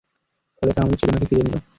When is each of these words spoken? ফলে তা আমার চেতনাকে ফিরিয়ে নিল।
ফলে 0.57 0.71
তা 0.75 0.79
আমার 0.83 0.97
চেতনাকে 0.99 1.27
ফিরিয়ে 1.29 1.45
নিল। 1.45 1.55